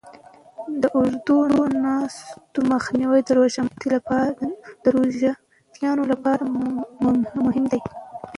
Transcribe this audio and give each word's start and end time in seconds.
د 0.81 0.83
اوږدو 0.97 1.37
ناستو 1.85 2.59
مخنیوی 2.71 3.21
د 4.85 4.87
روژهتیانو 4.97 6.03
لپاره 6.11 6.43
مهم 7.47 7.65
دی. 7.71 7.81